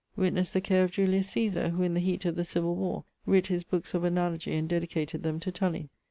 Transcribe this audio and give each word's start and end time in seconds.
Witnesse 0.15 0.53
the 0.53 0.61
care 0.61 0.83
of 0.83 0.89
Julius 0.93 1.29
Caesar, 1.29 1.69
who 1.69 1.83
in 1.83 1.93
the 1.93 1.99
heate 1.99 2.25
of 2.25 2.35
the 2.35 2.43
civill 2.43 2.75
warre 2.75 3.03
writ 3.27 3.45
his 3.49 3.63
bookes 3.63 3.93
of 3.93 4.03
analogie 4.03 4.55
and 4.57 4.67
dedicated 4.67 5.21
them 5.21 5.39
to 5.41 5.51
Tully. 5.51 5.89